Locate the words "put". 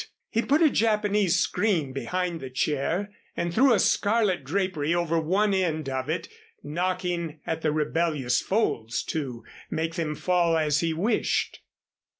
0.41-0.63